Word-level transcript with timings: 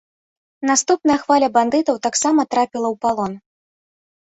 Наступная 0.69 1.17
хваля 1.25 1.49
бандытаў 1.59 1.95
таксама 2.09 2.41
трапіла 2.55 2.87
ў 2.93 3.03
палон. 3.07 3.31